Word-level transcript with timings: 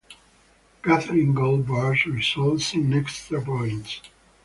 Gathering 0.81 1.35
gold 1.35 1.67
bars 1.67 2.07
results 2.07 2.73
in 2.73 2.91
extra 2.91 3.39
points. 3.39 4.01